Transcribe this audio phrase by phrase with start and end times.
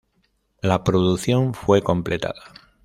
[0.63, 2.41] La producción fue completada.